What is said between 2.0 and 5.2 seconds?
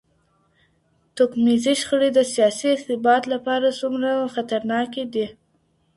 د سياسي ثبات لپاره څومره خطرناکې